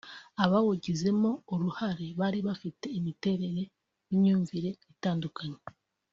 Abawugizemo 0.43 1.29
uruhare 1.53 2.07
bari 2.19 2.39
bafite 2.47 2.85
imiterere 2.99 3.61
n’imyumvire 4.07 4.69
itandukanye 4.93 5.59